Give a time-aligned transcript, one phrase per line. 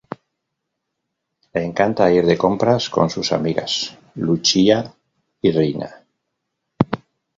[1.57, 3.75] Le encanta ir de compras con sus amigas
[4.15, 4.95] Luchia
[5.41, 5.91] y Rina.